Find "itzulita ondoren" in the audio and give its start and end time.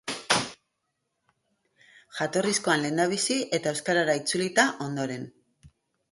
4.23-5.29